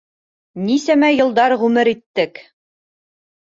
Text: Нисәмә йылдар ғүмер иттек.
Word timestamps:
Нисәмә 0.69 1.09
йылдар 1.17 1.55
ғүмер 1.65 1.93
иттек. 1.93 2.43